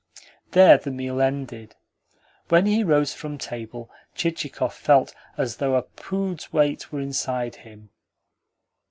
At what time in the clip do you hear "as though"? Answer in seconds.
5.37-5.75